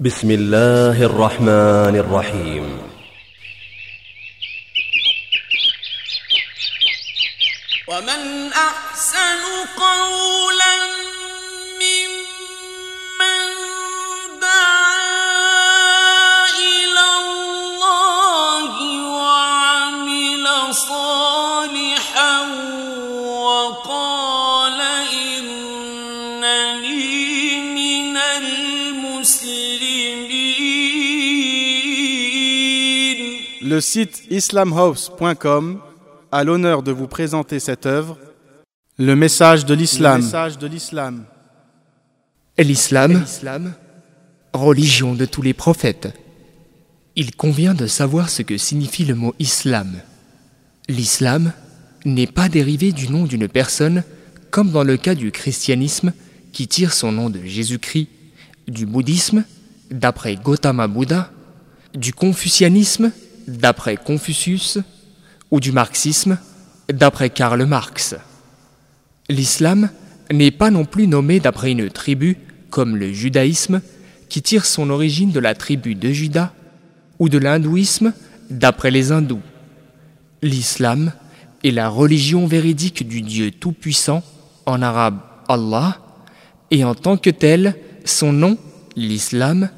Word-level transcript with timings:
بسم 0.00 0.30
الله 0.30 1.02
الرحمن 1.02 1.94
الرحيم. 1.96 2.82
ومن 7.88 8.52
أحسن 8.52 9.42
قولا 9.78 10.74
ممن 11.78 13.46
دعا 14.42 14.98
إلى 16.58 17.06
الله 17.22 18.74
وعمل 19.14 20.46
صالحا 20.74 21.83
Le 33.66 33.80
site 33.80 34.24
islamhouse.com 34.28 35.80
a 36.30 36.44
l'honneur 36.44 36.82
de 36.82 36.92
vous 36.92 37.06
présenter 37.06 37.58
cette 37.60 37.86
œuvre, 37.86 38.18
le 38.98 39.16
message 39.16 39.64
de 39.64 39.72
l'islam. 39.72 40.20
L'islam, 42.58 43.24
religion 44.52 45.14
de 45.14 45.24
tous 45.24 45.40
les 45.40 45.54
prophètes. 45.54 46.12
Il 47.16 47.34
convient 47.34 47.72
de 47.72 47.86
savoir 47.86 48.28
ce 48.28 48.42
que 48.42 48.58
signifie 48.58 49.06
le 49.06 49.14
mot 49.14 49.34
islam. 49.38 49.94
L'islam 50.90 51.54
n'est 52.04 52.26
pas 52.26 52.50
dérivé 52.50 52.92
du 52.92 53.08
nom 53.08 53.24
d'une 53.24 53.48
personne, 53.48 54.02
comme 54.50 54.72
dans 54.72 54.84
le 54.84 54.98
cas 54.98 55.14
du 55.14 55.32
christianisme 55.32 56.12
qui 56.52 56.68
tire 56.68 56.92
son 56.92 57.12
nom 57.12 57.30
de 57.30 57.42
Jésus-Christ, 57.42 58.10
du 58.68 58.84
bouddhisme, 58.84 59.42
d'après 59.90 60.36
Gautama 60.36 60.86
Bouddha, 60.86 61.30
du 61.94 62.12
confucianisme, 62.12 63.10
d'après 63.46 63.96
Confucius, 63.96 64.78
ou 65.50 65.60
du 65.60 65.72
marxisme, 65.72 66.38
d'après 66.92 67.30
Karl 67.30 67.64
Marx. 67.64 68.14
L'islam 69.28 69.90
n'est 70.32 70.50
pas 70.50 70.70
non 70.70 70.84
plus 70.84 71.06
nommé 71.06 71.40
d'après 71.40 71.72
une 71.72 71.90
tribu, 71.90 72.38
comme 72.70 72.96
le 72.96 73.12
judaïsme, 73.12 73.80
qui 74.28 74.42
tire 74.42 74.66
son 74.66 74.90
origine 74.90 75.32
de 75.32 75.40
la 75.40 75.54
tribu 75.54 75.94
de 75.94 76.10
Juda, 76.10 76.52
ou 77.18 77.28
de 77.28 77.38
l'hindouisme, 77.38 78.12
d'après 78.50 78.90
les 78.90 79.12
hindous. 79.12 79.42
L'islam 80.42 81.12
est 81.62 81.70
la 81.70 81.88
religion 81.88 82.46
véridique 82.46 83.06
du 83.06 83.22
Dieu 83.22 83.50
Tout-Puissant, 83.50 84.22
en 84.66 84.82
arabe 84.82 85.18
Allah, 85.48 85.98
et 86.70 86.84
en 86.84 86.94
tant 86.94 87.16
que 87.16 87.30
tel, 87.30 87.76
son 88.04 88.32
nom, 88.32 88.58
l'islam, 88.96 89.70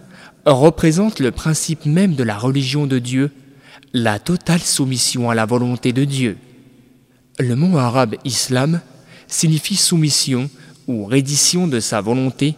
représente 0.45 1.21
le 1.21 1.31
principe 1.31 1.87
même 1.87 2.15
de 2.15 2.25
la 2.25 2.39
religion 2.39 2.87
de 2.87 2.99
Dieu, 2.99 3.31
la 3.93 4.19
totale 4.19 4.61
soumission 4.61 5.31
à 5.31 5.35
la 5.35 5.47
volonté 5.47 5.93
de 5.93 6.05
Dieu. 6.05 6.39
Le 7.39 7.55
mot 7.55 7.79
arabe 7.79 8.17
islam 8.25 8.81
signifie 9.27 9.77
soumission 9.77 10.49
ou 10.87 11.05
reddition 11.05 11.67
de 11.67 11.81
sa 11.81 12.01
volonté 12.01 12.55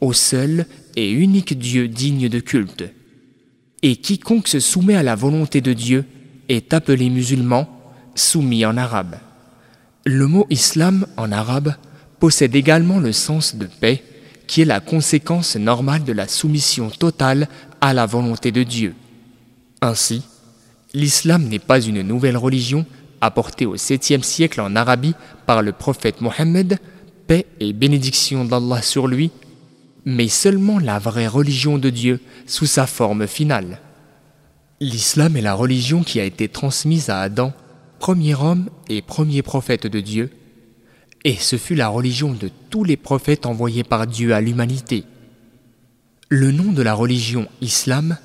au 0.00 0.12
seul 0.12 0.66
et 0.96 1.10
unique 1.10 1.58
Dieu 1.58 1.88
digne 1.88 2.28
de 2.28 2.40
culte. 2.40 2.84
Et 3.82 3.96
quiconque 3.96 4.48
se 4.48 4.60
soumet 4.60 4.94
à 4.94 5.02
la 5.02 5.14
volonté 5.14 5.60
de 5.60 5.72
Dieu 5.72 6.04
est 6.48 6.72
appelé 6.72 7.10
musulman, 7.10 7.68
soumis 8.14 8.64
en 8.64 8.76
arabe. 8.76 9.16
Le 10.04 10.26
mot 10.26 10.46
islam 10.50 11.06
en 11.16 11.32
arabe 11.32 11.74
possède 12.18 12.54
également 12.54 12.98
le 12.98 13.12
sens 13.12 13.56
de 13.56 13.66
paix, 13.66 14.02
qui 14.46 14.62
est 14.62 14.66
la 14.66 14.80
conséquence 14.80 15.56
normale 15.56 16.04
de 16.04 16.12
la 16.12 16.28
soumission 16.28 16.90
totale 16.90 17.48
à 17.80 17.94
la 17.94 18.06
volonté 18.06 18.52
de 18.52 18.62
Dieu. 18.62 18.94
Ainsi, 19.80 20.22
l'islam 20.94 21.48
n'est 21.48 21.58
pas 21.58 21.80
une 21.80 22.02
nouvelle 22.02 22.36
religion 22.36 22.86
apportée 23.20 23.66
au 23.66 23.76
7e 23.76 24.22
siècle 24.22 24.60
en 24.60 24.76
Arabie 24.76 25.14
par 25.46 25.62
le 25.62 25.72
prophète 25.72 26.20
Mohammed, 26.20 26.78
paix 27.26 27.46
et 27.60 27.72
bénédiction 27.72 28.44
d'Allah 28.44 28.82
sur 28.82 29.06
lui, 29.06 29.30
mais 30.04 30.28
seulement 30.28 30.78
la 30.78 30.98
vraie 30.98 31.28
religion 31.28 31.78
de 31.78 31.90
Dieu 31.90 32.20
sous 32.46 32.66
sa 32.66 32.86
forme 32.86 33.26
finale. 33.26 33.78
L'islam 34.80 35.36
est 35.36 35.42
la 35.42 35.54
religion 35.54 36.02
qui 36.02 36.18
a 36.18 36.24
été 36.24 36.48
transmise 36.48 37.08
à 37.08 37.20
Adam, 37.20 37.52
premier 38.00 38.34
homme 38.34 38.68
et 38.88 39.00
premier 39.00 39.42
prophète 39.42 39.86
de 39.86 40.00
Dieu, 40.00 40.30
et 41.24 41.36
ce 41.36 41.56
fut 41.56 41.76
la 41.76 41.86
religion 41.86 42.32
de 42.32 42.50
tous 42.68 42.82
les 42.82 42.96
prophètes 42.96 43.46
envoyés 43.46 43.84
par 43.84 44.08
Dieu 44.08 44.34
à 44.34 44.40
l'humanité. 44.40 45.04
Le 46.28 46.50
nom 46.50 46.72
de 46.72 46.82
la 46.82 46.94
religion 46.94 47.46
islam 47.60 48.16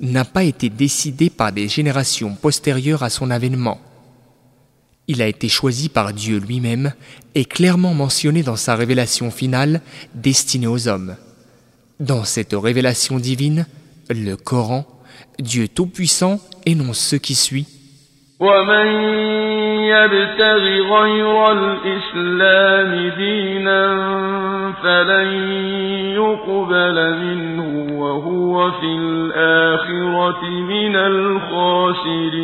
n'a 0.00 0.24
pas 0.24 0.44
été 0.44 0.68
décidé 0.68 1.30
par 1.30 1.52
des 1.52 1.68
générations 1.68 2.34
postérieures 2.34 3.02
à 3.02 3.10
son 3.10 3.30
avènement. 3.30 3.80
Il 5.06 5.20
a 5.20 5.26
été 5.26 5.48
choisi 5.48 5.88
par 5.88 6.12
Dieu 6.12 6.38
lui-même 6.38 6.92
et 7.34 7.44
clairement 7.44 7.94
mentionné 7.94 8.42
dans 8.42 8.56
sa 8.56 8.74
révélation 8.74 9.30
finale 9.30 9.82
destinée 10.14 10.66
aux 10.66 10.88
hommes. 10.88 11.16
Dans 12.00 12.24
cette 12.24 12.54
révélation 12.54 13.18
divine, 13.18 13.66
le 14.08 14.36
Coran, 14.36 14.86
Dieu 15.38 15.68
Tout-Puissant 15.68 16.40
énonce 16.64 16.98
ce 16.98 17.16
qui 17.16 17.34
suit. 17.34 17.66
يبتغ 19.83 20.63
غير 20.95 21.51
الإسلام 21.51 22.91
دينا 23.17 23.83
فلن 24.83 25.27
يقبل 26.13 26.97
منه 27.23 27.99
وهو 28.01 28.71
في 28.71 28.85
الآخرة 28.85 30.49
من 30.49 30.95
الخاسرين 30.95 32.39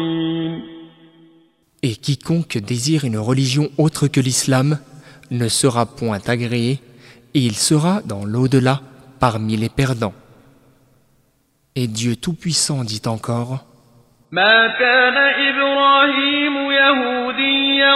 Et 1.83 1.95
quiconque 1.95 2.57
désire 2.57 3.05
une 3.05 3.19
religion 3.19 3.69
autre 3.77 4.07
que 4.07 4.19
l'islam 4.19 4.79
ne 5.29 5.47
sera 5.47 5.85
point 5.85 6.19
agréé, 6.25 6.79
et 7.35 7.39
il 7.39 7.53
sera 7.55 8.01
dans 8.05 8.25
l'au-delà 8.25 8.81
parmi 9.19 9.55
les 9.55 9.69
perdants. 9.69 10.15
Et 11.75 11.87
Dieu 11.87 12.15
Tout-Puissant 12.15 12.83
dit 12.83 13.03
encore 13.05 13.59
ما 14.31 14.67
كان 14.67 15.17
إبراهيم 15.17 16.71
يهوديا 17.79 17.95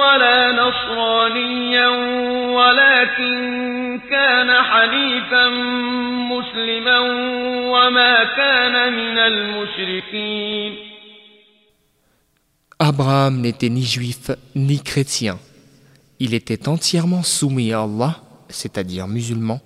ولا 0.00 0.52
نصرانيا 0.52 1.88
ولكن 2.56 4.00
كان 4.10 4.62
حنيفا 4.62 5.48
مسلما 6.32 6.98
وما 7.72 8.24
كان 8.36 8.92
من 8.92 9.18
المشركين 9.18 10.92
Abraham 12.78 13.40
n'était 13.42 13.68
ni 13.68 13.84
juif 13.84 14.32
ni 14.56 14.80
chrétien. 14.80 15.38
Il 16.18 16.34
était 16.34 16.68
entièrement 16.68 17.22
soumis 17.22 17.72
à 17.72 17.82
Allah, 17.82 18.16
c'est-à-dire 18.48 19.06
musulman. 19.06 19.60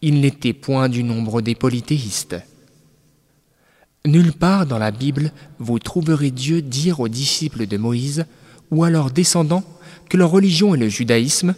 Il 0.00 0.20
n'était 0.20 0.52
point 0.52 0.88
du 0.88 1.02
nombre 1.02 1.40
des 1.42 1.56
polythéistes. 1.56 2.36
Nulle 4.06 4.32
part 4.32 4.66
dans 4.66 4.78
la 4.78 4.90
Bible 4.90 5.32
vous 5.58 5.78
trouverez 5.78 6.30
Dieu 6.30 6.60
dire 6.60 7.00
aux 7.00 7.08
disciples 7.08 7.66
de 7.66 7.78
Moïse 7.78 8.26
ou 8.71 8.83
à 8.83 8.89
leurs 8.89 9.11
descendants 9.11 9.63
que 10.09 10.17
leur 10.17 10.31
religion 10.31 10.75
est 10.75 10.79
le 10.79 10.89
judaïsme, 10.89 11.55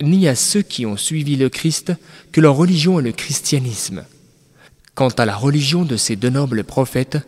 ni 0.00 0.28
à 0.28 0.34
ceux 0.34 0.62
qui 0.62 0.86
ont 0.86 0.96
suivi 0.96 1.36
le 1.36 1.48
Christ 1.48 1.92
que 2.32 2.40
leur 2.40 2.56
religion 2.56 3.00
est 3.00 3.04
le 3.04 3.12
christianisme. 3.12 4.04
Quant 4.94 5.08
à 5.08 5.24
la 5.24 5.36
religion 5.36 5.84
de 5.84 5.96
ces 5.96 6.16
deux 6.16 6.30
nobles 6.30 6.64
prophètes, 6.64 7.18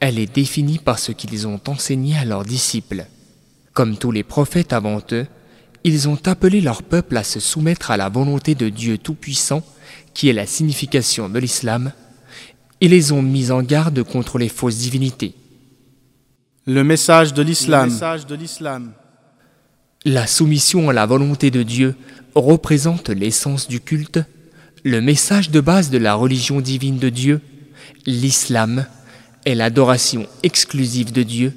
elle 0.00 0.18
est 0.18 0.32
définie 0.32 0.78
par 0.78 0.98
ce 0.98 1.12
qu'ils 1.12 1.46
ont 1.46 1.60
enseigné 1.66 2.16
à 2.16 2.24
leurs 2.24 2.44
disciples. 2.44 3.06
Comme 3.72 3.96
tous 3.96 4.12
les 4.12 4.22
prophètes 4.22 4.72
avant 4.72 5.00
eux, 5.12 5.26
ils 5.84 6.08
ont 6.08 6.18
appelé 6.26 6.60
leur 6.60 6.82
peuple 6.82 7.16
à 7.16 7.24
se 7.24 7.40
soumettre 7.40 7.90
à 7.90 7.96
la 7.96 8.08
volonté 8.08 8.54
de 8.54 8.68
Dieu 8.68 8.98
Tout-Puissant, 8.98 9.62
qui 10.14 10.28
est 10.28 10.32
la 10.32 10.46
signification 10.46 11.28
de 11.28 11.38
l'islam, 11.38 11.92
et 12.80 12.88
les 12.88 13.12
ont 13.12 13.22
mis 13.22 13.50
en 13.50 13.62
garde 13.62 14.02
contre 14.02 14.38
les 14.38 14.48
fausses 14.48 14.78
divinités. 14.78 15.34
Le 16.68 16.82
message 16.82 17.32
de 17.32 17.42
l'islam. 17.42 17.96
La 20.04 20.26
soumission 20.26 20.90
à 20.90 20.92
la 20.92 21.06
volonté 21.06 21.52
de 21.52 21.62
Dieu 21.62 21.94
représente 22.34 23.08
l'essence 23.08 23.68
du 23.68 23.78
culte, 23.78 24.18
le 24.82 25.00
message 25.00 25.50
de 25.50 25.60
base 25.60 25.90
de 25.90 25.98
la 25.98 26.16
religion 26.16 26.60
divine 26.60 26.98
de 26.98 27.08
Dieu, 27.08 27.40
l'islam 28.04 28.84
est 29.44 29.54
l'adoration 29.54 30.26
exclusive 30.42 31.12
de 31.12 31.22
Dieu 31.22 31.54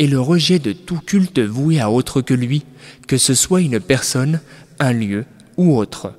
et 0.00 0.08
le 0.08 0.20
rejet 0.20 0.58
de 0.58 0.72
tout 0.72 0.98
culte 0.98 1.38
voué 1.38 1.78
à 1.78 1.88
autre 1.88 2.20
que 2.20 2.34
lui, 2.34 2.64
que 3.06 3.18
ce 3.18 3.34
soit 3.34 3.60
une 3.60 3.78
personne, 3.78 4.40
un 4.80 4.92
lieu 4.92 5.24
ou 5.56 5.78
autre. 5.78 6.14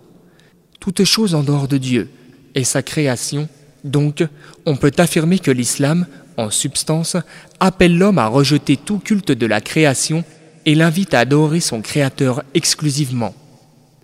Toute 0.80 1.04
chose 1.04 1.36
en 1.36 1.44
dehors 1.44 1.68
de 1.68 1.78
Dieu 1.78 2.08
et 2.56 2.64
sa 2.64 2.84
création, 2.84 3.50
donc 3.84 4.24
on 4.66 4.78
peut 4.78 4.94
affirmer 4.98 5.40
que 5.40 5.52
l'islam, 5.52 6.08
en 6.38 6.50
substance, 6.52 7.18
appelle 7.60 7.98
l'homme 7.98 8.20
à 8.20 8.28
rejeter 8.28 8.78
tout 8.78 9.00
culte 9.00 9.32
de 9.32 9.46
la 9.46 9.62
création 9.62 10.24
et 10.66 10.76
l'invite 10.76 11.14
à 11.14 11.20
adorer 11.20 11.60
son 11.60 11.82
Créateur 11.82 12.44
exclusivement. 12.54 13.34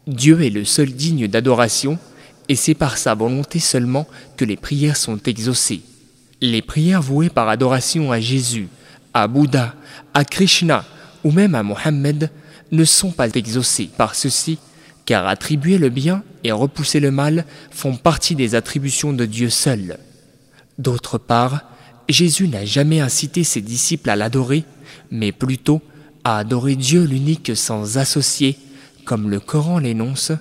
Dieu 0.07 0.41
est 0.41 0.50
le 0.50 0.65
seul 0.65 0.91
digne 0.91 1.27
d'adoration 1.27 1.97
et 2.50 2.56
c'est 2.56 2.74
par 2.74 2.97
sa 2.97 3.13
volonté 3.13 3.59
seulement 3.59 4.07
que 4.35 4.45
les 4.45 4.57
prières 4.57 4.97
sont 4.97 5.19
exaucées. 5.25 5.81
Les 6.41 6.62
prières 6.62 7.01
vouées 7.01 7.30
par 7.30 7.47
adoration 7.47 8.12
à 8.12 8.19
Jésus, 8.19 8.68
à 9.13 9.27
Bouddha, 9.27 9.75
à 10.13 10.25
Krishna 10.25 10.83
ou 11.24 11.31
même 11.31 11.56
à 11.56 11.63
Mohammed 11.63 12.30
ne 12.71 12.85
sont 12.85 13.12
pas 13.12 13.30
exaucées 13.30 13.89
par 13.97 14.15
ceci, 14.15 14.57
car 15.06 15.27
attribuer 15.27 15.77
le 15.77 15.89
bien 15.89 16.24
et 16.44 16.51
repousser 16.51 17.00
le 17.00 17.12
mal 17.12 17.45
font 17.71 17.95
partie 17.95 18.35
des 18.35 18.56
attributions 18.56 19.13
de 19.13 19.25
Dieu 19.25 19.50
seul. 19.50 19.97
D'autre 20.80 21.18
part, 21.18 21.62
Jésus 22.09 22.49
n'a 22.49 22.65
jamais 22.65 23.00
incité 23.00 23.44
ses 23.44 23.61
disciples 23.61 24.09
à 24.09 24.17
l'adorer, 24.17 24.65
mais 25.11 25.32
plutôt 25.32 25.81
à 26.25 26.38
adorer 26.38 26.75
Dieu 26.75 27.05
l'unique 27.05 27.55
sans 27.55 27.99
associer, 27.99 28.56
comme 29.05 29.31
le 29.31 29.41
Coran 29.41 29.79
l'énonce. 29.79 30.32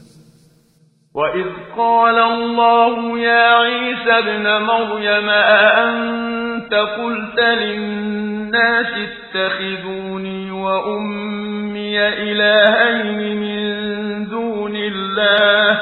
وإذ 1.18 1.46
قال 1.78 2.18
الله 2.20 3.20
يا 3.20 3.56
عيسى 3.56 4.12
ابن 4.12 4.62
مريم 4.66 5.30
أأنت 5.30 6.74
قلت 6.74 7.40
للناس 7.40 8.92
اتخذوني 9.08 10.52
وأمي 10.52 12.00
إلهين 12.00 13.38
من 13.38 14.30
دون 14.30 14.76
الله 14.76 15.82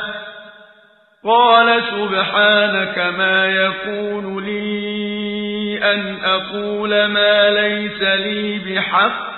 قال 1.25 1.81
سبحانك 1.91 2.97
ما 3.17 3.45
يكون 3.45 4.45
لي 4.45 5.08
أن 5.82 6.16
أقول 6.24 7.06
ما 7.06 7.50
ليس 7.50 8.02
لي 8.02 8.58
بحق. 8.58 9.30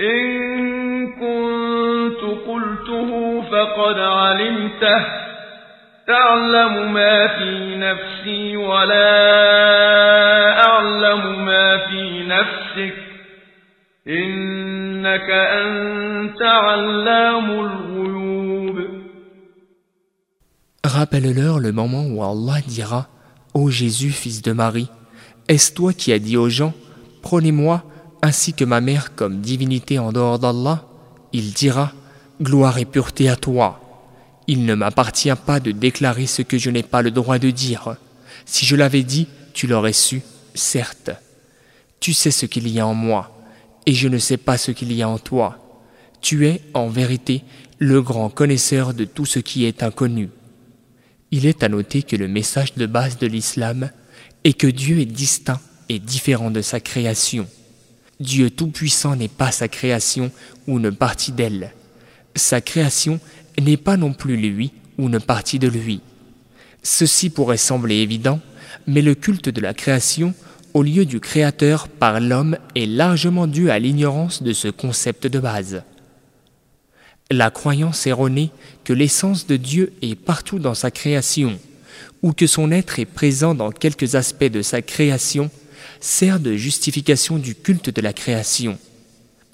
إن 0.00 1.12
كنت 1.12 2.22
قلته 2.46 3.42
فقد 3.42 3.98
علمته. 3.98 5.04
تعلم 6.06 6.92
ما 6.92 7.26
في 7.26 7.76
نفسي 7.76 8.56
ولا 8.56 9.06
أعلم 10.66 11.44
ما 11.44 11.78
في 11.78 12.26
نفسك. 12.26 12.94
إنك 14.08 15.30
أنت 15.30 16.42
علام 16.42 17.50
الغيوب. 17.50 19.02
Rappelle-leur 20.84 21.60
le 21.60 21.72
moment 21.72 22.04
où 22.10 22.22
Allah 22.22 22.60
dira 22.66 23.06
Ô 23.54 23.70
Jésus, 23.70 24.10
fils 24.10 24.40
de 24.40 24.52
Marie, 24.52 24.88
est-ce 25.46 25.72
toi 25.72 25.92
qui 25.92 26.10
as 26.12 26.18
dit 26.18 26.38
aux 26.38 26.48
gens 26.48 26.72
Prenez-moi 27.20 27.84
ainsi 28.22 28.54
que 28.54 28.64
ma 28.64 28.80
mère 28.80 29.14
comme 29.14 29.42
divinité 29.42 29.98
en 29.98 30.10
dehors 30.10 30.38
d'Allah? 30.38 30.86
Il 31.34 31.52
dira 31.52 31.92
Gloire 32.40 32.78
et 32.78 32.86
pureté 32.86 33.28
à 33.28 33.36
toi. 33.36 33.78
Il 34.46 34.64
ne 34.64 34.74
m'appartient 34.74 35.34
pas 35.46 35.60
de 35.60 35.70
déclarer 35.70 36.26
ce 36.26 36.40
que 36.40 36.56
je 36.56 36.70
n'ai 36.70 36.82
pas 36.82 37.02
le 37.02 37.10
droit 37.10 37.38
de 37.38 37.50
dire. 37.50 37.96
Si 38.46 38.64
je 38.64 38.74
l'avais 38.74 39.02
dit, 39.02 39.28
tu 39.52 39.66
l'aurais 39.66 39.92
su, 39.92 40.22
certes. 40.54 41.10
Tu 42.00 42.14
sais 42.14 42.30
ce 42.30 42.46
qu'il 42.46 42.68
y 42.68 42.80
a 42.80 42.86
en 42.86 42.94
moi, 42.94 43.38
et 43.84 43.92
je 43.92 44.08
ne 44.08 44.18
sais 44.18 44.38
pas 44.38 44.56
ce 44.56 44.72
qu'il 44.72 44.92
y 44.92 45.02
a 45.02 45.08
en 45.08 45.18
toi. 45.18 45.58
Tu 46.22 46.46
es, 46.46 46.62
en 46.72 46.88
vérité, 46.88 47.44
le 47.78 48.00
grand 48.00 48.30
connaisseur 48.30 48.94
de 48.94 49.04
tout 49.04 49.26
ce 49.26 49.40
qui 49.40 49.66
est 49.66 49.82
inconnu. 49.82 50.30
Il 51.32 51.46
est 51.46 51.62
à 51.62 51.68
noter 51.70 52.02
que 52.02 52.14
le 52.14 52.28
message 52.28 52.74
de 52.74 52.84
base 52.84 53.18
de 53.18 53.26
l'islam 53.26 53.90
est 54.44 54.52
que 54.52 54.66
Dieu 54.66 55.00
est 55.00 55.06
distinct 55.06 55.60
et 55.88 55.98
différent 55.98 56.50
de 56.50 56.60
sa 56.60 56.78
création. 56.78 57.48
Dieu 58.20 58.50
Tout-Puissant 58.50 59.16
n'est 59.16 59.28
pas 59.28 59.50
sa 59.50 59.66
création 59.66 60.30
ou 60.68 60.78
une 60.78 60.92
partie 60.92 61.32
d'elle. 61.32 61.72
Sa 62.36 62.60
création 62.60 63.18
n'est 63.58 63.78
pas 63.78 63.96
non 63.96 64.12
plus 64.12 64.36
lui 64.36 64.72
ou 64.98 65.08
une 65.08 65.20
partie 65.20 65.58
de 65.58 65.68
lui. 65.68 66.00
Ceci 66.82 67.30
pourrait 67.30 67.56
sembler 67.56 67.96
évident, 67.96 68.40
mais 68.86 69.02
le 69.02 69.14
culte 69.14 69.48
de 69.48 69.60
la 69.60 69.72
création 69.72 70.34
au 70.74 70.82
lieu 70.82 71.04
du 71.04 71.20
Créateur 71.20 71.88
par 71.88 72.20
l'homme 72.20 72.56
est 72.74 72.86
largement 72.86 73.46
dû 73.46 73.70
à 73.70 73.78
l'ignorance 73.78 74.42
de 74.42 74.52
ce 74.52 74.68
concept 74.68 75.26
de 75.26 75.38
base. 75.38 75.82
La 77.30 77.50
croyance 77.50 78.06
erronée 78.06 78.50
que 78.84 78.92
l'essence 78.92 79.46
de 79.46 79.56
Dieu 79.56 79.92
est 80.02 80.14
partout 80.14 80.58
dans 80.58 80.74
sa 80.74 80.90
création, 80.90 81.58
ou 82.22 82.32
que 82.32 82.46
son 82.46 82.70
être 82.70 82.98
est 82.98 83.06
présent 83.06 83.54
dans 83.54 83.70
quelques 83.70 84.14
aspects 84.14 84.44
de 84.44 84.62
sa 84.62 84.82
création, 84.82 85.50
sert 86.00 86.40
de 86.40 86.54
justification 86.54 87.38
du 87.38 87.54
culte 87.54 87.90
de 87.90 88.00
la 88.00 88.12
création. 88.12 88.78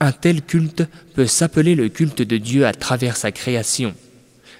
Un 0.00 0.12
tel 0.12 0.42
culte 0.42 0.84
peut 1.14 1.26
s'appeler 1.26 1.74
le 1.74 1.88
culte 1.88 2.22
de 2.22 2.36
Dieu 2.36 2.66
à 2.66 2.72
travers 2.72 3.16
sa 3.16 3.32
création. 3.32 3.94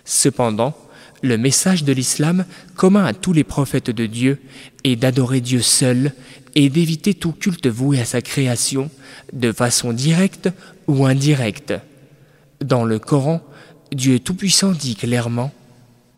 Cependant, 0.05 0.77
le 1.23 1.37
message 1.37 1.85
de 1.85 1.93
l'islam, 1.93 2.45
commun 2.77 3.05
à 3.05 3.15
tous 3.15 3.33
les 3.33 3.45
prophètes 3.45 3.91
de 3.91 4.07
Dieu, 4.07 4.41
est 4.85 4.97
d'adorer 4.97 5.41
Dieu 5.41 5.61
seul 5.61 6.13
et 6.55 6.71
d'éviter 6.71 7.15
tout 7.15 7.33
culte 7.33 7.67
voué 7.67 8.01
à 8.01 8.05
sa 8.05 8.23
création, 8.23 8.91
de 9.33 9.53
façon 9.53 9.93
directe 9.93 10.49
ou 10.87 11.07
indirecte. 11.07 11.75
Dans 12.64 12.86
le 12.86 13.00
Coran, 13.00 13.42
Dieu 13.92 14.20
Tout-Puissant 14.20 14.72
dit 14.72 14.96
clairement 14.96 15.52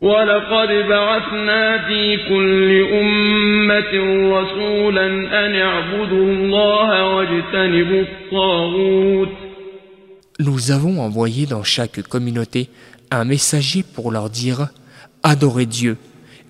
ولقد 0.02 0.68
بعثنا 0.90 1.88
في 1.88 2.18
كل 2.30 2.88
أمة 2.94 3.94
رسولا 4.38 5.08
أن 5.46 5.56
اعبدوا 5.56 6.34
الله 6.34 7.16
واجتنبوا 7.16 8.02
الطاغوت 8.02 9.30
Nous 10.40 10.72
avons 10.72 11.00
envoyé 11.00 11.46
dans 11.46 11.64
chaque 11.64 12.02
communauté 12.02 12.70
un 13.10 13.24
messager 13.24 13.84
pour 13.84 14.12
leur 14.12 14.30
dire 14.30 14.68
Adorez 15.24 15.66
Dieu 15.66 15.98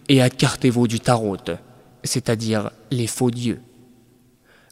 et 0.10 0.22
écartez-vous 0.22 0.88
du 0.88 1.00
tarot, 1.00 1.38
c'est-à-dire 2.04 2.72
les 2.92 3.08
faux 3.08 3.32
dieux. 3.32 3.60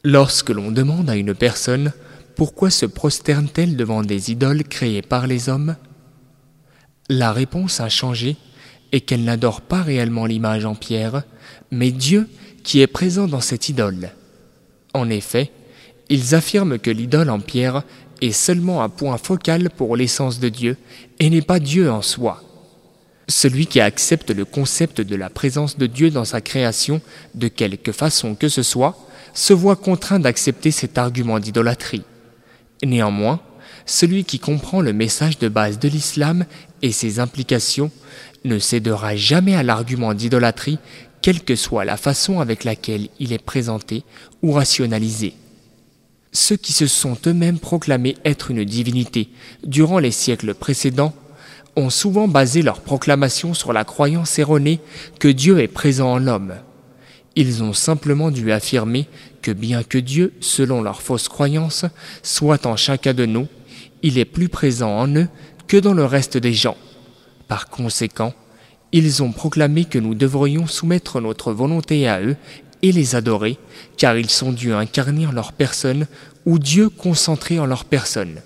Lorsque 0.03 0.50
l'on 0.50 0.71
demande 0.71 1.09
à 1.09 1.15
une 1.15 1.35
personne 1.35 1.91
pourquoi 2.38 2.70
se 2.70 2.87
prosterne-t-elle 2.87 3.75
devant 3.75 4.05
des 4.05 4.31
idoles 4.31 4.62
créées 4.62 5.02
par 5.02 5.26
les 5.26 5.49
hommes? 5.49 5.75
La 7.08 7.32
réponse 7.32 7.81
a 7.81 7.88
changé 7.88 8.37
et 8.93 9.00
qu'elle 9.00 9.25
n'adore 9.25 9.61
pas 9.61 9.82
réellement 9.82 10.25
l'image 10.25 10.64
en 10.64 10.76
pierre, 10.76 11.25
mais 11.73 11.90
Dieu 11.90 12.29
qui 12.62 12.81
est 12.81 12.87
présent 12.87 13.26
dans 13.26 13.40
cette 13.40 13.69
idole. 13.69 14.12
En 14.94 15.11
effet, 15.11 15.50
ils 16.11 16.37
affirment 16.37 16.79
que 16.79 16.93
l'idole 16.93 17.29
en 17.29 17.40
pierre 17.40 17.82
est 18.23 18.31
seulement 18.31 18.85
un 18.85 18.88
point 18.88 19.19
focal 19.19 19.69
pour 19.69 19.96
l'essence 19.96 20.38
de 20.38 20.49
Dieu 20.49 20.76
et 21.19 21.31
n'est 21.31 21.43
pas 21.43 21.58
Dieu 21.58 21.90
en 21.90 22.02
soi. 22.02 22.44
Celui 23.26 23.67
qui 23.67 23.81
accepte 23.81 24.31
le 24.31 24.44
concept 24.44 25.00
de 25.00 25.17
la 25.17 25.28
présence 25.28 25.76
de 25.76 25.87
Dieu 25.87 26.11
dans 26.11 26.25
sa 26.25 26.40
création, 26.40 27.00
de 27.35 27.49
quelque 27.49 27.90
façon 27.90 28.37
que 28.37 28.49
ce 28.49 28.62
soit, 28.62 28.97
se 29.35 29.52
voit 29.52 29.75
contraint 29.75 30.21
d'accepter 30.21 30.71
cet 30.71 30.99
argument 30.99 31.40
d'idolâtrie. 31.40 32.04
Néanmoins, 32.85 33.40
celui 33.87 34.25
qui 34.25 34.38
comprend 34.38 34.80
le 34.80 34.92
message 34.92 35.38
de 35.38 35.49
base 35.49 35.78
de 35.78 35.88
l'islam 35.88 36.44
et 36.82 36.92
ses 36.92 37.20
implications 37.20 37.90
ne 38.44 38.58
cédera 38.58 39.16
jamais 39.16 39.54
à 39.54 39.62
l'argument 39.62 40.14
d'idolâtrie, 40.14 40.78
quelle 41.23 41.42
que 41.42 41.56
soit 41.56 41.85
la 41.85 41.97
façon 41.97 42.40
avec 42.40 42.64
laquelle 42.64 43.08
il 43.18 43.32
est 43.32 43.42
présenté 43.42 44.04
ou 44.42 44.52
rationalisé. 44.52 45.35
Ceux 46.32 46.56
qui 46.56 46.73
se 46.73 46.87
sont 46.87 47.16
eux-mêmes 47.26 47.58
proclamés 47.58 48.16
être 48.25 48.50
une 48.50 48.64
divinité 48.64 49.28
durant 49.64 49.99
les 49.99 50.11
siècles 50.11 50.54
précédents 50.54 51.14
ont 51.75 51.90
souvent 51.90 52.28
basé 52.28 52.62
leur 52.62 52.80
proclamation 52.80 53.54
sur 53.54 53.73
la 53.73 53.85
croyance 53.85 54.38
erronée 54.38 54.80
que 55.18 55.28
Dieu 55.28 55.61
est 55.61 55.68
présent 55.68 56.12
en 56.12 56.18
l'homme. 56.18 56.54
Ils 57.37 57.62
ont 57.62 57.73
simplement 57.73 58.30
dû 58.30 58.50
affirmer 58.52 59.08
que 59.42 59.50
bien 59.50 59.83
que 59.83 59.99
Dieu, 59.99 60.33
selon 60.40 60.83
leur 60.83 61.02
fausse 61.02 61.28
croyance, 61.28 61.85
soit 62.23 62.66
en 62.66 62.76
chacun 62.76 63.14
de 63.14 63.26
nous, 63.26 63.49
il 64.02 64.18
est 64.18 64.25
plus 64.25 64.49
présent 64.49 64.90
en 64.90 65.09
eux 65.16 65.28
que 65.66 65.76
dans 65.76 65.95
le 65.95 66.04
reste 66.04 66.37
des 66.37 66.52
gens. 66.52 66.76
Par 67.47 67.68
conséquent, 67.68 68.35
ils 68.92 69.23
ont 69.23 69.33
proclamé 69.33 69.85
que 69.85 69.99
nous 69.99 70.14
devrions 70.14 70.66
soumettre 70.66 71.21
notre 71.21 71.52
volonté 71.52 72.09
à 72.09 72.21
eux 72.21 72.37
et 72.83 72.92
les 72.92 73.14
adorer, 73.14 73.59
car 73.97 74.16
ils 74.16 74.30
sont 74.30 74.52
Dieu 74.52 74.75
incarné 74.75 75.26
en 75.26 75.33
leur 75.33 75.52
personne 75.52 76.07
ou 76.47 76.59
Dieu 76.59 76.88
concentré 76.88 77.59
en 77.59 77.66
leur 77.66 77.85
personne. 77.85 78.40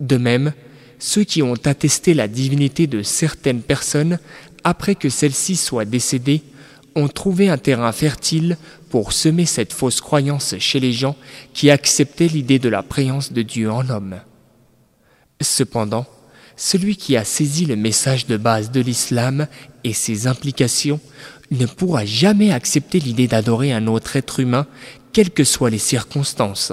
De 0.00 0.16
même, 0.16 0.52
ceux 0.98 1.24
qui 1.24 1.42
ont 1.42 1.54
attesté 1.64 2.14
la 2.14 2.28
divinité 2.28 2.86
de 2.86 3.02
certaines 3.02 3.60
personnes 3.60 4.18
après 4.64 4.94
que 4.94 5.08
celles-ci 5.08 5.56
soient 5.56 5.84
décédées 5.84 6.42
ont 6.94 7.08
trouvé 7.08 7.48
un 7.50 7.58
terrain 7.58 7.92
fertile 7.92 8.56
pour 8.96 9.12
semer 9.12 9.44
cette 9.44 9.74
fausse 9.74 10.00
croyance 10.00 10.54
chez 10.58 10.80
les 10.80 10.94
gens 10.94 11.16
qui 11.52 11.68
acceptaient 11.68 12.28
l'idée 12.28 12.58
de 12.58 12.70
la 12.70 12.82
présence 12.82 13.30
de 13.30 13.42
Dieu 13.42 13.70
en 13.70 13.82
l'homme. 13.82 14.20
Cependant, 15.42 16.06
celui 16.56 16.96
qui 16.96 17.14
a 17.14 17.22
saisi 17.22 17.66
le 17.66 17.76
message 17.76 18.24
de 18.24 18.38
base 18.38 18.70
de 18.70 18.80
l'islam 18.80 19.48
et 19.84 19.92
ses 19.92 20.26
implications 20.26 20.98
ne 21.50 21.66
pourra 21.66 22.06
jamais 22.06 22.52
accepter 22.52 22.98
l'idée 22.98 23.28
d'adorer 23.28 23.70
un 23.70 23.86
autre 23.86 24.16
être 24.16 24.40
humain, 24.40 24.66
quelles 25.12 25.28
que 25.28 25.44
soient 25.44 25.68
les 25.68 25.76
circonstances. 25.76 26.72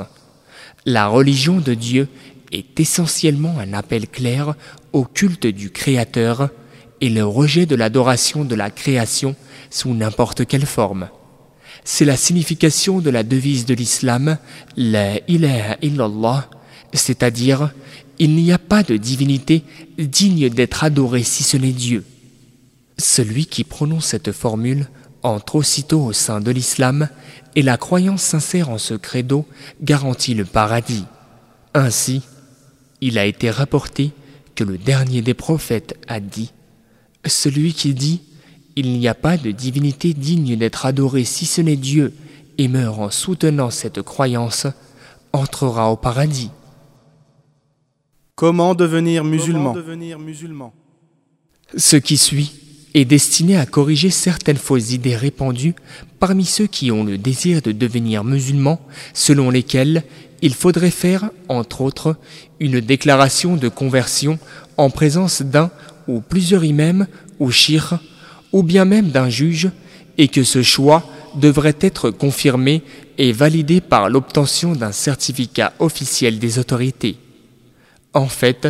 La 0.86 1.08
religion 1.08 1.58
de 1.60 1.74
Dieu 1.74 2.08
est 2.54 2.80
essentiellement 2.80 3.60
un 3.60 3.74
appel 3.74 4.08
clair 4.08 4.56
au 4.94 5.04
culte 5.04 5.48
du 5.48 5.72
Créateur, 5.72 6.52
et 7.02 7.10
le 7.10 7.26
rejet 7.26 7.66
de 7.66 7.76
l'adoration 7.76 8.46
de 8.46 8.56
la 8.56 8.72
création 8.72 9.36
sous 9.70 9.94
n'importe 9.94 10.46
quelle 10.46 10.66
forme. 10.66 11.10
C'est 11.84 12.06
la 12.06 12.18
signification 12.18 13.00
de 13.00 13.10
la 13.10 13.24
devise 13.24 13.66
de 13.66 13.74
l'islam, 13.74 14.38
La 14.78 15.18
ilaha 15.28 15.78
illallah, 15.82 16.50
c'est-à-dire 16.94 17.74
il 18.20 18.36
n'y 18.36 18.52
a 18.52 18.60
pas 18.60 18.84
de 18.84 18.96
divinité 18.96 19.64
digne 19.98 20.50
d'être 20.50 20.84
adorée 20.84 21.24
si 21.24 21.44
ce 21.44 21.58
n'est 21.58 21.72
Dieu. 21.72 22.06
Celui 22.98 23.48
qui 23.48 23.64
prononce 23.64 24.06
cette 24.06 24.32
formule 24.32 24.88
entre 25.24 25.56
aussitôt 25.56 26.06
au 26.06 26.14
sein 26.14 26.42
de 26.42 26.52
l'islam 26.52 27.10
et 27.56 27.62
la 27.62 27.78
croyance 27.78 28.22
sincère 28.22 28.70
en 28.70 28.78
ce 28.78 28.94
credo 28.94 29.46
garantit 29.82 30.36
le 30.36 30.46
paradis. 30.46 31.06
Ainsi, 31.74 32.22
il 33.02 33.18
a 33.18 33.26
été 33.26 33.50
rapporté 33.50 34.12
que 34.56 34.64
le 34.64 34.78
dernier 34.78 35.22
des 35.22 35.34
prophètes 35.34 35.96
a 36.08 36.20
dit 36.20 36.52
Celui 37.26 37.74
qui 37.74 37.94
dit 37.94 38.22
Il 38.76 38.98
n'y 38.98 39.08
a 39.08 39.14
pas 39.14 39.38
de 39.38 39.52
divinité 39.52 40.14
digne 40.14 40.56
d'être 40.56 40.86
adorée 40.86 41.26
si 41.26 41.46
ce 41.46 41.62
n'est 41.62 41.76
Dieu 41.76 42.14
et 42.58 42.68
meurt 42.68 43.00
en 43.00 43.12
soutenant 43.12 43.70
cette 43.70 44.02
croyance 44.02 44.68
entrera 45.32 45.92
au 45.92 45.96
paradis. 45.96 46.50
Comment 48.36 48.74
devenir 48.74 49.24
musulman 49.24 49.76
Ce 51.78 51.96
qui 51.96 52.18
suit 52.18 52.52
est 52.94 53.06
destiné 53.06 53.58
à 53.58 53.66
corriger 53.66 54.10
certaines 54.10 54.58
fausses 54.58 54.92
idées 54.92 55.16
répandues 55.16 55.76
parmi 56.20 56.46
ceux 56.46 56.68
qui 56.68 56.92
ont 56.92 57.04
le 57.04 57.18
désir 57.18 57.62
de 57.62 57.72
devenir 57.72 58.24
musulmans, 58.24 58.82
selon 59.14 59.50
lesquelles 59.50 60.04
il 60.42 60.54
faudrait 60.54 60.92
faire, 60.92 61.30
entre 61.48 61.82
autres, 61.82 62.18
une 62.60 62.80
déclaration 62.80 63.56
de 63.56 63.70
conversion 63.70 64.40
en 64.78 64.90
présence 64.90 65.42
d'un 65.42 65.72
ou 66.08 66.22
plusieurs 66.22 66.66
imams 66.66 67.08
ou 67.40 67.50
shir, 67.52 68.00
ou 68.54 68.64
bien 68.64 68.86
même 68.86 69.10
d'un 69.10 69.30
juge, 69.30 69.70
et 70.18 70.30
que 70.30 70.44
ce 70.44 70.62
choix 70.62 71.04
devrait 71.36 71.78
être 71.82 72.12
confirmé 72.12 72.84
et 73.18 73.32
validé 73.32 73.82
par 73.82 74.10
l'obtention 74.10 74.74
d'un 74.74 74.92
certificat 74.92 75.74
officiel 75.80 76.40
des 76.40 76.60
autorités. 76.60 77.18
En 78.14 78.28
fait, 78.28 78.68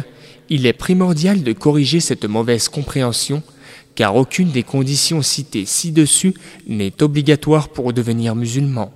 il 0.50 0.66
est 0.66 0.74
primordial 0.74 1.44
de 1.44 1.54
corriger 1.54 2.00
cette 2.00 2.26
mauvaise 2.26 2.70
compréhension 2.70 3.44
car 3.96 4.16
aucune 4.16 4.52
des 4.52 4.64
conditions 4.64 5.22
citées 5.22 5.66
ci-dessus 5.66 6.34
n'est 6.68 7.04
obligatoire 7.04 7.70
pour 7.70 7.94
devenir 7.94 8.36
musulman. 8.36 8.92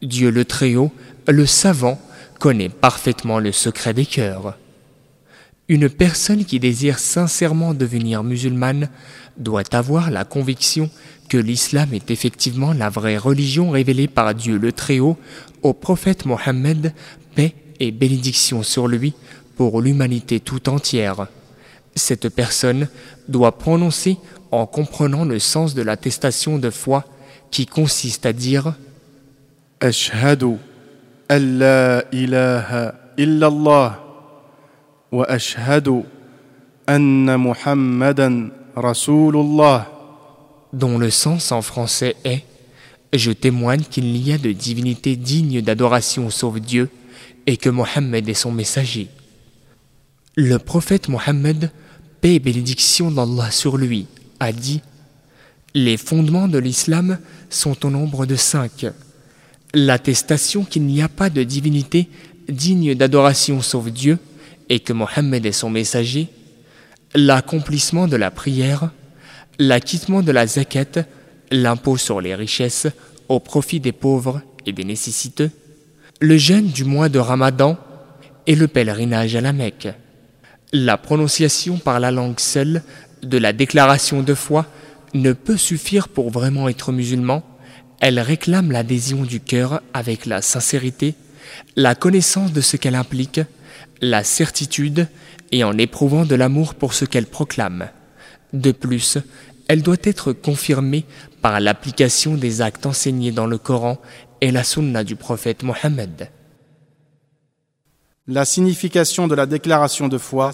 Dieu 0.00 0.30
le 0.30 0.44
Très-Haut, 0.44 0.92
le 1.28 1.46
savant, 1.46 2.00
connaît 2.38 2.68
parfaitement 2.68 3.38
le 3.38 3.52
secret 3.52 3.94
des 3.94 4.06
cœurs. 4.06 4.58
Une 5.68 5.88
personne 5.88 6.44
qui 6.44 6.60
désire 6.60 6.98
sincèrement 6.98 7.72
devenir 7.72 8.22
musulmane 8.24 8.90
doit 9.36 9.74
avoir 9.74 10.10
la 10.10 10.24
conviction 10.24 10.90
que 11.28 11.36
l'islam 11.36 11.94
est 11.94 12.10
effectivement 12.10 12.72
la 12.72 12.90
vraie 12.90 13.16
religion 13.16 13.70
révélée 13.70 14.08
par 14.08 14.34
Dieu 14.34 14.58
le 14.58 14.72
Très-Haut 14.72 15.16
au 15.62 15.72
prophète 15.72 16.26
Mohammed, 16.26 16.92
paix 17.34 17.54
et 17.80 17.90
bénédiction 17.90 18.62
sur 18.62 18.88
lui, 18.88 19.14
pour 19.56 19.80
l'humanité 19.80 20.40
tout 20.40 20.68
entière. 20.68 21.26
Cette 21.94 22.28
personne 22.28 22.88
doit 23.28 23.58
prononcer 23.58 24.18
en 24.50 24.66
comprenant 24.66 25.24
le 25.24 25.38
sens 25.38 25.74
de 25.74 25.82
l'attestation 25.82 26.58
de 26.58 26.70
foi 26.70 27.04
qui 27.50 27.66
consiste 27.66 28.26
à 28.26 28.32
dire 28.32 28.74
Ashhadu 29.80 30.56
ilaha 31.30 32.94
illallah 33.16 33.98
wa 35.10 35.24
ashhadu 35.28 36.04
anna 36.86 37.38
muhammadan 37.38 38.50
Rasulullah, 38.74 39.90
dont 40.72 40.96
le 40.98 41.10
sens 41.10 41.52
en 41.52 41.62
français 41.62 42.16
est 42.24 42.44
Je 43.12 43.30
témoigne 43.30 43.82
qu'il 43.82 44.12
n'y 44.12 44.32
a 44.32 44.38
de 44.38 44.52
divinité 44.52 45.16
digne 45.16 45.60
d'adoration 45.60 46.30
sauf 46.30 46.58
Dieu, 46.58 46.88
et 47.46 47.56
que 47.56 47.68
Mohammed 47.68 48.28
est 48.28 48.34
son 48.34 48.52
messager. 48.52 49.08
Le 50.36 50.58
prophète 50.58 51.08
Mohammed, 51.08 51.70
paix 52.20 52.36
et 52.36 52.38
bénédiction 52.38 53.10
d'Allah 53.10 53.50
sur 53.50 53.76
lui, 53.76 54.06
a 54.40 54.52
dit 54.52 54.80
Les 55.74 55.98
fondements 55.98 56.48
de 56.48 56.58
l'islam 56.58 57.18
sont 57.50 57.84
au 57.84 57.90
nombre 57.90 58.24
de 58.24 58.36
cinq. 58.36 58.86
L'attestation 59.74 60.64
qu'il 60.64 60.84
n'y 60.84 61.02
a 61.02 61.08
pas 61.08 61.28
de 61.28 61.42
divinité 61.42 62.08
digne 62.48 62.94
d'adoration 62.94 63.60
sauf 63.60 63.90
Dieu, 63.90 64.18
et 64.70 64.80
que 64.80 64.94
Mohammed 64.94 65.44
est 65.44 65.52
son 65.52 65.68
messager, 65.68 66.28
l'accomplissement 67.14 68.08
de 68.08 68.16
la 68.16 68.30
prière, 68.30 68.90
l'acquittement 69.58 70.22
de 70.22 70.32
la 70.32 70.46
zakat, 70.46 71.04
l'impôt 71.50 71.96
sur 71.96 72.20
les 72.20 72.34
richesses 72.34 72.86
au 73.28 73.40
profit 73.40 73.80
des 73.80 73.92
pauvres 73.92 74.42
et 74.66 74.72
des 74.72 74.84
nécessiteux, 74.84 75.50
le 76.20 76.36
jeûne 76.36 76.68
du 76.68 76.84
mois 76.84 77.08
de 77.08 77.18
Ramadan 77.18 77.76
et 78.46 78.54
le 78.54 78.68
pèlerinage 78.68 79.36
à 79.36 79.40
la 79.40 79.52
Mecque. 79.52 79.88
La 80.72 80.96
prononciation 80.96 81.78
par 81.78 82.00
la 82.00 82.10
langue 82.10 82.40
seule 82.40 82.82
de 83.22 83.38
la 83.38 83.52
déclaration 83.52 84.22
de 84.22 84.34
foi 84.34 84.66
ne 85.14 85.32
peut 85.32 85.56
suffire 85.56 86.08
pour 86.08 86.30
vraiment 86.30 86.68
être 86.68 86.92
musulman. 86.92 87.42
Elle 88.00 88.18
réclame 88.18 88.72
l'adhésion 88.72 89.22
du 89.22 89.40
cœur 89.40 89.82
avec 89.92 90.26
la 90.26 90.42
sincérité, 90.42 91.14
la 91.76 91.94
connaissance 91.94 92.52
de 92.52 92.60
ce 92.60 92.76
qu'elle 92.76 92.94
implique, 92.94 93.40
la 94.00 94.24
certitude 94.24 95.06
et 95.52 95.64
en 95.64 95.76
éprouvant 95.78 96.24
de 96.24 96.34
l'amour 96.34 96.74
pour 96.74 96.94
ce 96.94 97.04
qu'elle 97.04 97.26
proclame. 97.26 97.88
De 98.52 98.72
plus, 98.72 99.18
elle 99.68 99.82
doit 99.82 99.96
être 100.02 100.32
confirmée 100.32 101.04
par 101.40 101.60
l'application 101.60 102.34
des 102.34 102.60
actes 102.60 102.86
enseignés 102.86 103.32
dans 103.32 103.46
le 103.46 103.58
Coran 103.58 103.98
et 104.40 104.50
la 104.50 104.64
sunna 104.64 105.04
du 105.04 105.14
prophète 105.16 105.62
Mohammed. 105.62 106.28
La 108.26 108.44
signification 108.44 109.28
de 109.28 109.34
la 109.34 109.46
déclaration 109.46 110.08
de 110.08 110.18
foi, 110.18 110.52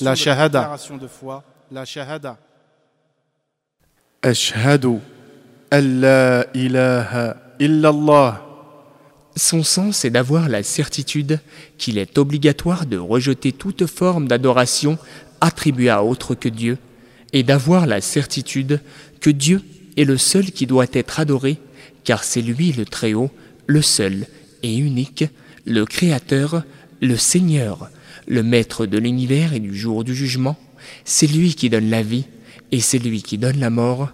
la, 0.00 0.14
shahada. 0.14 0.76
Shahada. 4.32 4.98
Son 9.36 9.64
sens 9.64 10.04
est 10.04 10.10
d'avoir 10.10 10.48
la 10.48 10.62
certitude 10.62 11.40
qu'il 11.76 11.98
est 11.98 12.18
obligatoire 12.18 12.86
de 12.86 12.96
rejeter 12.96 13.52
toute 13.52 13.86
forme 13.86 14.28
d'adoration 14.28 14.98
attribuée 15.40 15.90
à 15.90 16.04
autre 16.04 16.34
que 16.34 16.48
Dieu, 16.48 16.78
et 17.32 17.42
d'avoir 17.42 17.86
la 17.86 18.00
certitude 18.00 18.80
que 19.20 19.30
Dieu 19.30 19.60
est 19.96 20.04
le 20.04 20.16
seul 20.16 20.52
qui 20.52 20.66
doit 20.66 20.86
être 20.92 21.18
adoré, 21.18 21.58
car 22.04 22.22
c'est 22.22 22.42
lui 22.42 22.72
le 22.72 22.84
Très-Haut, 22.84 23.30
le 23.66 23.82
seul 23.82 24.26
et 24.62 24.76
unique, 24.76 25.24
le 25.66 25.84
Créateur, 25.84 26.62
le 27.00 27.16
Seigneur, 27.16 27.90
le 28.28 28.42
Maître 28.42 28.86
de 28.86 28.98
l'univers 28.98 29.52
et 29.52 29.60
du 29.60 29.76
jour 29.76 30.04
du 30.04 30.14
jugement, 30.14 30.56
c'est 31.04 31.26
lui 31.26 31.54
qui 31.54 31.70
donne 31.70 31.90
la 31.90 32.02
vie 32.02 32.24
et 32.70 32.80
c'est 32.80 32.98
lui 32.98 33.22
qui 33.22 33.36
donne 33.36 33.58
la 33.58 33.70
mort. 33.70 34.10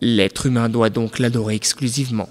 L'être 0.00 0.46
humain 0.46 0.68
doit 0.68 0.90
donc 0.90 1.18
l'adorer 1.18 1.54
exclusivement. 1.56 2.28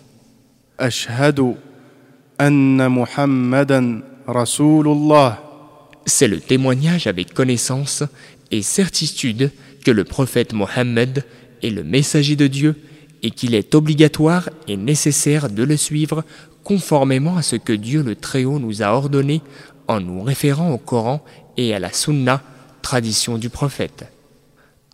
C'est 6.05 6.27
le 6.27 6.39
témoignage 6.39 7.07
avec 7.07 7.33
connaissance 7.33 8.03
et 8.49 8.61
certitude 8.61 9.51
que 9.83 9.91
le 9.91 10.05
prophète 10.05 10.53
Mohammed 10.53 11.25
est 11.61 11.69
le 11.69 11.83
messager 11.83 12.37
de 12.37 12.47
Dieu 12.47 12.75
et 13.23 13.31
qu'il 13.31 13.55
est 13.55 13.75
obligatoire 13.75 14.49
et 14.69 14.77
nécessaire 14.77 15.49
de 15.49 15.63
le 15.63 15.75
suivre 15.75 16.23
conformément 16.63 17.35
à 17.35 17.41
ce 17.41 17.57
que 17.57 17.73
Dieu 17.73 18.03
le 18.03 18.15
Très-Haut 18.15 18.59
nous 18.59 18.81
a 18.81 18.93
ordonné 18.93 19.41
en 19.89 19.99
nous 19.99 20.23
référant 20.23 20.71
au 20.71 20.77
Coran 20.77 21.21
et 21.57 21.73
à 21.75 21.79
la 21.79 21.91
Sunna, 21.91 22.41
tradition 22.81 23.37
du 23.37 23.49
prophète. 23.49 24.05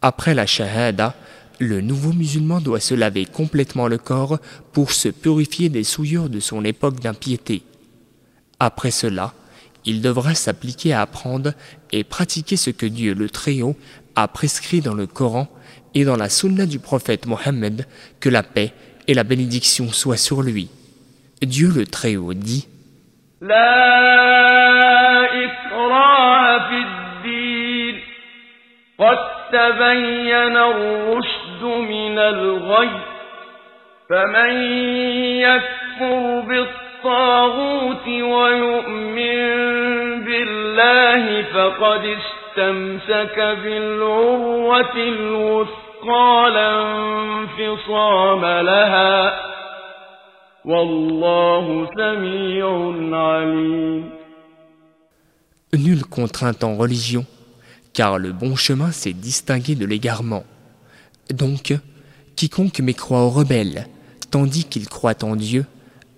Après 0.02 0.34
la 0.34 0.48
Shahada, 0.48 1.16
le 1.60 1.82
nouveau 1.82 2.14
musulman 2.14 2.60
doit 2.60 2.80
se 2.80 2.94
laver 2.94 3.26
complètement 3.26 3.88
le 3.88 3.98
corps 3.98 4.40
pour 4.74 4.92
se 4.92 5.10
purifier 5.10 5.70
des 5.70 5.84
souillures 5.84 6.30
de 6.30 6.40
son 6.40 6.64
époque 6.66 7.00
d'impiété. 7.00 7.64
Après 8.60 8.92
cela, 8.92 9.34
il 9.86 10.02
devra 10.02 10.34
s'appliquer 10.34 10.94
à 10.94 11.02
apprendre 11.02 11.54
et 11.92 12.04
pratiquer 12.04 12.58
ce 12.58 12.70
que 12.72 12.86
Dieu 12.86 13.14
le 13.14 13.30
Très-Haut 13.30 13.76
a 14.16 14.28
prescrit 14.28 14.82
dans 14.82 14.94
le 14.94 15.08
Coran 15.08 15.48
et 15.94 16.04
dans 16.04 16.18
la 16.18 16.30
Sunna 16.30 16.66
du 16.66 16.80
prophète 16.80 17.26
Mohammed, 17.26 17.86
que 18.20 18.30
la 18.30 18.44
paix 18.44 18.74
et 19.08 19.14
la 19.14 19.24
bénédiction 19.24 19.92
soient 19.92 20.18
sur 20.18 20.42
lui. 20.42 20.70
Dieu 21.42 21.70
le 21.70 21.86
Très-Haut 21.86 22.34
dit 22.34 22.68
إكراه 31.55 31.61
في 31.61 31.61
الدين 31.61 31.61
قد 31.61 31.61
تبين 31.61 31.61
الرشد 31.61 31.65
من 31.65 32.19
الغي 32.19 32.91
فمن 34.11 34.53
يكفر 35.41 36.41
بالطاغوت 36.41 38.09
ويؤمن 38.09 39.41
بالله 40.25 41.43
فقد 41.43 42.05
استمسك 42.05 43.39
بالعروة 43.39 44.97
الوثقى 44.97 46.51
لا 46.51 46.83
انفصام 46.83 48.45
لها 48.45 49.41
والله 50.65 51.89
سميع 51.97 52.67
عليم 53.19 54.21
Nulle 55.73 56.03
contrainte 56.03 56.65
en 56.65 56.77
religion, 56.77 57.25
car 57.95 58.19
le 58.19 58.33
bon 58.33 58.57
chemin 58.57 58.91
s'est 58.91 59.13
distingué 59.13 59.77
de 59.77 59.87
l'égarement. 59.87 60.43
Donc, 61.34 61.74
quiconque 62.36 62.80
mécroit 62.80 63.24
aux 63.24 63.30
rebelles, 63.30 63.88
tandis 64.32 64.66
qu'il 64.66 64.88
croit 64.88 65.24
en 65.24 65.36
Dieu, 65.36 65.66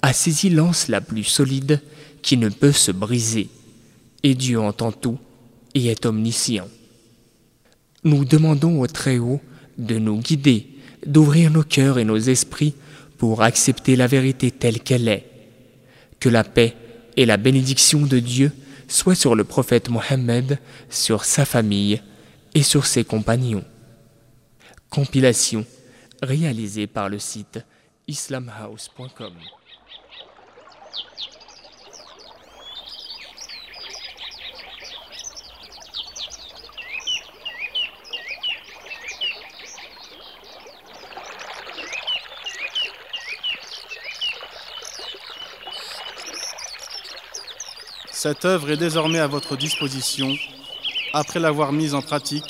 a 0.02 0.14
saisi 0.14 0.50
l'anse 0.50 0.88
la 0.88 1.02
plus 1.02 1.24
solide 1.24 1.82
qui 2.22 2.38
ne 2.38 2.50
peut 2.50 2.72
se 2.72 2.92
briser. 2.92 3.50
Et 4.24 4.36
Dieu 4.36 4.60
entend 4.60 4.92
tout 4.92 5.18
et 5.74 5.88
est 5.88 6.06
omniscient. 6.06 6.68
Nous 8.04 8.26
demandons 8.26 8.82
au 8.82 8.88
Très-Haut 8.88 9.42
de 9.78 9.98
nous 9.98 10.18
guider, 10.18 10.68
d'ouvrir 11.06 11.52
nos 11.52 11.64
cœurs 11.64 12.00
et 12.00 12.06
nos 12.06 12.18
esprits 12.18 12.74
pour 13.18 13.42
accepter 13.42 13.96
la 13.96 14.08
vérité 14.08 14.52
telle 14.52 14.80
qu'elle 14.80 15.08
est. 15.08 15.26
Que 16.20 16.30
la 16.30 16.44
paix 16.44 16.76
et 17.16 17.26
la 17.26 17.38
bénédiction 17.38 18.02
de 18.02 18.20
Dieu 18.20 18.52
soient 18.88 19.16
sur 19.16 19.36
le 19.36 19.44
prophète 19.44 19.90
Mohammed, 19.90 20.60
sur 20.90 21.26
sa 21.26 21.46
famille 21.46 22.02
et 22.56 22.64
sur 22.64 22.86
ses 22.86 23.04
compagnons. 23.04 23.64
Compilation 24.90 25.66
réalisée 26.22 26.88
par 26.88 27.10
le 27.10 27.20
site 27.20 27.60
islamhouse.com. 28.08 29.34
Cette 48.28 48.46
œuvre 48.46 48.72
est 48.72 48.78
désormais 48.78 49.20
à 49.20 49.28
votre 49.28 49.56
disposition. 49.56 50.36
Après 51.14 51.40
l'avoir 51.40 51.72
mise 51.72 51.94
en 51.94 52.02
pratique, 52.02 52.44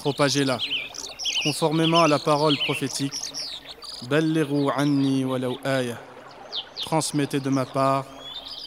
propagez-la, 0.00 0.58
conformément 1.42 2.02
à 2.02 2.08
la 2.08 2.18
parole 2.18 2.56
prophétique. 2.58 3.14
Anni 4.76 5.24
walau. 5.24 5.58
Transmettez 6.82 7.40
de 7.40 7.50
ma 7.50 7.64
part, 7.64 8.04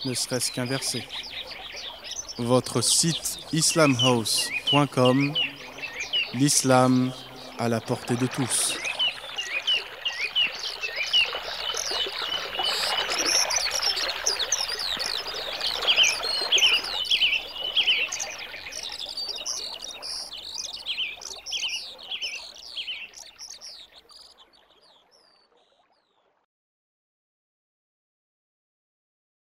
ne 0.06 0.14
serait-ce 0.14 0.52
qu'un 0.52 0.66
verset. 0.66 1.06
Votre 2.38 2.82
site 2.82 3.40
islamhouse.com, 3.52 5.34
l'islam 6.34 7.12
à 7.60 7.70
la 7.70 7.82
portée 7.82 8.16
de 8.16 8.28
tous. 8.28 8.78